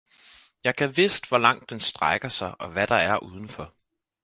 [0.63, 3.73] Jeg gad vidst hvor langt den strækker sig og hvad der er udenfor